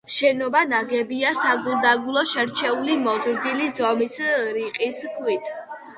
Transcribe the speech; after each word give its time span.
შენობა 0.13 0.61
ნაგებია 0.69 1.33
საგულდაგულოდ 1.41 2.31
შერჩეული, 2.33 2.97
მოზრდილი 3.05 3.69
ზომის, 3.81 4.19
რიყის 4.59 5.05
ქვით. 5.19 5.53